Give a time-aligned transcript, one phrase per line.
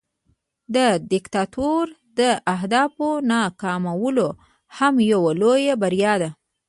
[0.75, 0.77] د
[1.11, 1.83] دیکتاتور
[2.19, 2.21] د
[2.55, 4.17] اهدافو ناکامول
[4.77, 6.29] هم یوه لویه بریا ده.